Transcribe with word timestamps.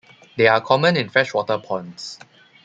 They 0.35 0.47
are 0.47 0.59
common 0.59 0.97
in 0.97 1.09
freshwater 1.09 1.59
ponds. 1.59 2.17